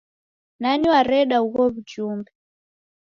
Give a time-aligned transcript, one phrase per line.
[0.61, 2.29] Nani wareda ugho w'ujumbe?